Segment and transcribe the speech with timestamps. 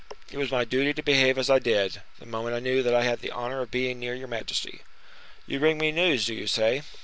[0.31, 3.03] "It was my duty to behave as I did, the moment I knew that I
[3.03, 4.79] had the honor of being near your majesty."
[5.45, 6.81] "You bring me news, do you say?"